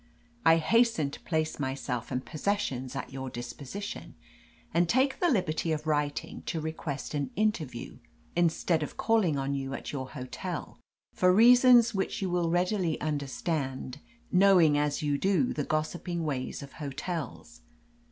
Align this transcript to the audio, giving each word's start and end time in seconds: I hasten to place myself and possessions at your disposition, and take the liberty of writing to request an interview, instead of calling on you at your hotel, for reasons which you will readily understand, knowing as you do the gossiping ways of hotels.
I 0.43 0.57
hasten 0.57 1.11
to 1.11 1.19
place 1.21 1.59
myself 1.59 2.09
and 2.09 2.25
possessions 2.25 2.95
at 2.95 3.13
your 3.13 3.29
disposition, 3.29 4.15
and 4.73 4.89
take 4.89 5.19
the 5.19 5.29
liberty 5.29 5.71
of 5.71 5.85
writing 5.85 6.41
to 6.47 6.59
request 6.59 7.13
an 7.13 7.29
interview, 7.35 7.99
instead 8.35 8.81
of 8.81 8.97
calling 8.97 9.37
on 9.37 9.53
you 9.53 9.75
at 9.75 9.91
your 9.91 10.09
hotel, 10.09 10.79
for 11.13 11.31
reasons 11.31 11.93
which 11.93 12.19
you 12.19 12.31
will 12.31 12.49
readily 12.49 12.99
understand, 12.99 13.99
knowing 14.31 14.75
as 14.75 15.03
you 15.03 15.19
do 15.19 15.53
the 15.53 15.63
gossiping 15.63 16.23
ways 16.23 16.63
of 16.63 16.73
hotels. 16.73 17.61